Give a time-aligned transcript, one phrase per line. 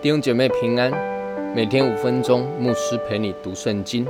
[0.00, 0.92] 弟兄姐妹平安，
[1.56, 4.06] 每天五分钟，牧师陪你读圣经。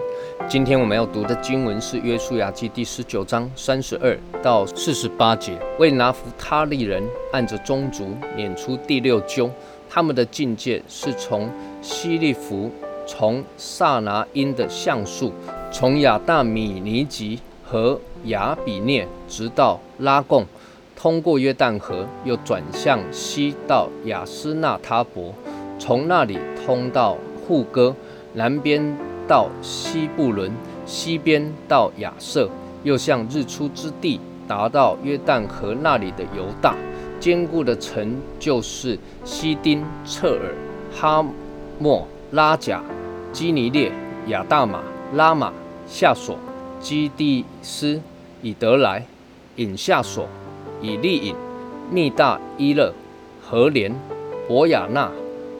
[0.46, 5.58] 今天我们要读的经文是《约书亚记》第十九章三十二到四十八节。
[5.78, 9.50] 为拿弗他利人按着宗族撵出第六揪，
[9.88, 11.48] 他们的境界是从
[11.80, 12.70] 西利弗，
[13.06, 15.32] 从萨拿因的橡树，
[15.72, 20.44] 从亚大米尼吉和亚比涅，直到拉贡，
[20.94, 25.32] 通过约旦河，又转向西到雅斯纳他伯。
[25.78, 27.94] 从那里通到户哥，
[28.34, 28.96] 南边
[29.26, 30.52] 到西布伦，
[30.84, 32.48] 西边到亚瑟，
[32.82, 36.74] 又向日出之地，达到约旦河那里的犹大。
[37.20, 40.54] 坚固的城就是西丁、策尔、
[40.94, 41.24] 哈
[41.78, 42.82] 莫、拉贾、
[43.32, 43.90] 基尼列、
[44.28, 44.80] 亚大马、
[45.14, 45.52] 拉马、
[45.86, 46.38] 夏索、
[46.80, 48.00] 基蒂斯、
[48.40, 49.04] 以德莱、
[49.56, 50.28] 引夏索、
[50.80, 51.34] 以利引、
[51.90, 52.92] 密大伊勒、
[53.42, 53.92] 和连、
[54.46, 55.10] 博亚纳。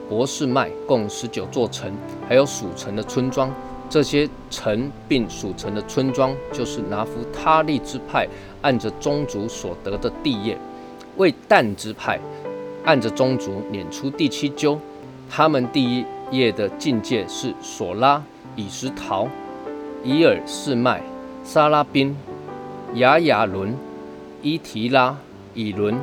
[0.09, 1.93] 博士麦共十九座城，
[2.27, 3.53] 还有属城的村庄。
[3.87, 8.27] 这些城并属城的村庄，就是拿夫他利支派
[8.61, 10.57] 按着宗族所得的地业。
[11.17, 12.19] 为但支派
[12.83, 14.79] 按着宗族撵出第七揪，
[15.29, 18.23] 他们第一业的境界是索拉、
[18.55, 19.27] 以实陶、
[20.03, 21.03] 伊尔士麦、
[21.43, 22.15] 沙拉宾、
[22.95, 23.75] 雅雅伦、
[24.41, 25.17] 伊提拉、
[25.53, 25.99] 以伦、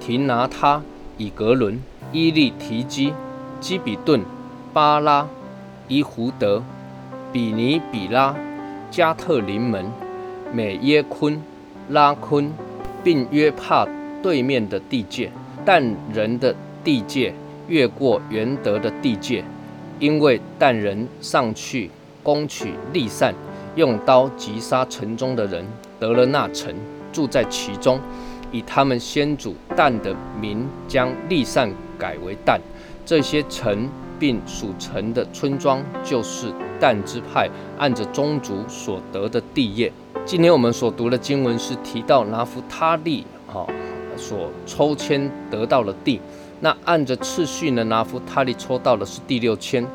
[0.00, 0.82] 提拿他、
[1.16, 1.80] 以格伦。
[2.14, 3.12] 伊利提基、
[3.60, 4.22] 基比顿、
[4.72, 5.26] 巴拉、
[5.88, 6.62] 伊胡德、
[7.32, 8.32] 比尼比拉、
[8.88, 9.84] 加特林门、
[10.52, 11.42] 美耶昆、
[11.88, 12.52] 拉昆，
[13.02, 13.84] 并约帕
[14.22, 15.32] 对面的地界，
[15.64, 16.54] 但人的
[16.84, 17.34] 地界
[17.66, 19.42] 越过元德的地界，
[19.98, 21.90] 因为但人上去
[22.22, 23.34] 攻取利善，
[23.74, 25.66] 用刀击杀城中的人，
[25.98, 26.72] 得了那城，
[27.12, 27.98] 住在其中。
[28.52, 32.60] 以他们先祖但的名，将利善改为但，
[33.04, 39.92] 这些城并属城的村庄，就是但支派按着宗族所得的地业。
[40.24, 43.66] 今天我们所读的经文是提到拿弗他利哈
[44.16, 46.20] 所抽签得到了地，
[46.60, 49.86] 那按着次序呢，拿弗他利抽到的是第六签。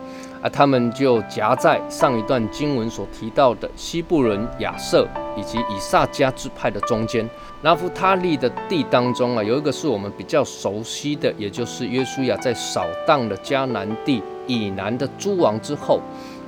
[0.41, 7.27] 啊，他们就夹在上一段经文所提到的西布伦、亚瑟以及以撒加支派的中间。
[7.61, 15.99] 拿弗他利的地当中啊，有一个是我们比较熟悉的，也就是约书亚在扫荡了迦南地以南的诸王之后，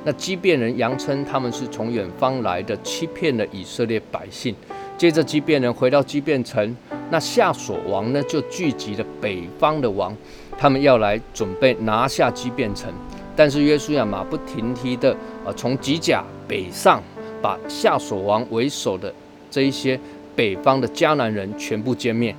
[0.06, 4.56] 那基遍人扬称他们是从远方来的，欺骗了以色列百姓。
[4.97, 6.78] 接着基遍人回到基遍城，
[7.09, 10.16] 那夏所王呢就聚集了北方的王，
[10.57, 12.90] 他们要来准备拿下基遍城。
[13.41, 15.12] 但是约书亚马不停蹄的
[15.44, 17.02] 啊，从吉甲北上，
[17.41, 19.12] 把夏所王为首的
[19.50, 20.00] 这一些
[20.35, 22.35] 北方的迦南人全部歼灭。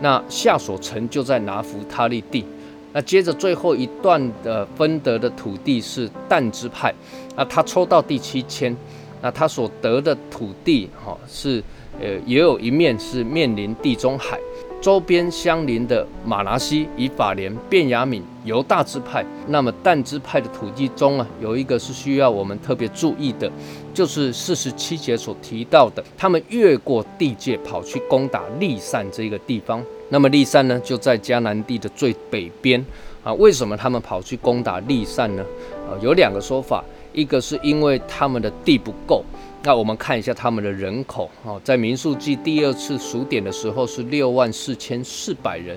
[0.00, 2.44] 那夏所城就在拿弗他利地。
[2.92, 6.94] 那接着最后一段的分得的土地是但支派，
[7.34, 8.72] 那他抽到第七签，
[9.20, 11.60] 那他所得的土地哈是
[12.00, 14.38] 呃也有一面是面临地中海。
[14.80, 23.50] 周边相邻的马拿西、以法莲、便雅敏、犹大支派，那么但支派的土地中啊，有一个是需要我们特别注意的，
[23.92, 29.82] 就是四十七节所提到的，他们越过地界跑去攻打利善这个地方。
[30.08, 32.84] 那么利善呢，就在迦南地的最北边
[33.24, 33.32] 啊。
[33.34, 35.44] 为什么他们跑去攻打利善呢？
[35.88, 36.84] 啊，有两个说法，
[37.16, 39.24] 一个是因为他们的地不够。
[39.64, 45.76] 那我们看一下他们的人口哦，在民数记第二次数点的时候是六万四千四百人，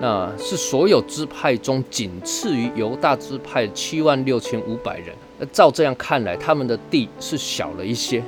[0.00, 5.14] 那是所有支派中仅次于犹大支派七万六千五百人。
[5.38, 8.22] 那照这样看来，他们的地是小了一些。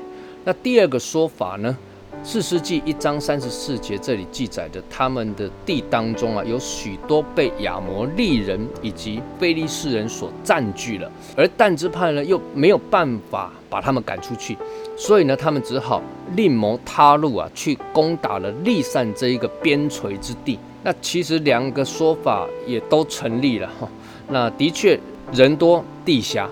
[0.45, 1.75] 那第二个说法呢？
[2.25, 14.59] 四世纪一章三十四节，这里记载的他们的地当中啊，有许多被亚摩利人以及非利士人所占据了，而但支派呢又没有办法把他们赶出去，
[14.97, 16.03] 所以呢，他们只好
[16.37, 20.59] 另谋他路啊，去攻打了利善这一个边陲之地。
[20.83, 23.89] 那其实两个说法也都成立了哈。
[24.29, 24.99] 那的确
[25.33, 26.49] 人多地狭。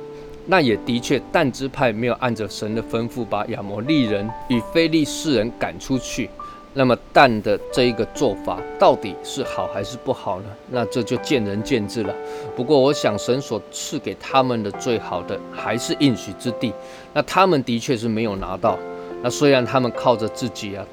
[0.46, 6.30] 那也的确，但支派没有按着神的吩咐把亚摩利人与非利士人赶出去。
[6.72, 10.46] 那么但的这一个做法到底是好还是不好呢？
[10.70, 12.14] 那这就见仁见智了。
[12.54, 16.70] 不过我想，神所赐给他们的最好的还是应许之地。
[17.14, 18.78] 那他们的确是没有拿到。
[19.22, 20.84] 那虽然他们靠着自己啊，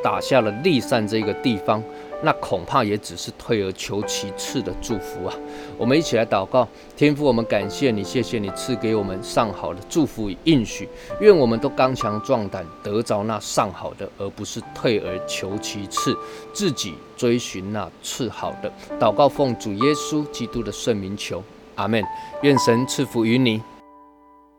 [0.00, 1.82] 打下了利善这个地方，
[2.22, 5.34] 那恐怕也只是退而求其次的祝福啊！
[5.76, 6.66] 我们一起来祷告，
[6.96, 10.88] 天父，我们感谢你，谢谢你赐给我们上好的祝福与应许，
[11.20, 16.16] 愿我们都刚强壮胆，得着那上好的，而不是退而求其次，
[16.52, 18.72] 自己追寻那次好的。
[19.00, 21.42] 祷告奉主耶稣基督的圣名求，
[21.74, 22.04] 阿门。
[22.42, 23.60] 愿神赐福于你。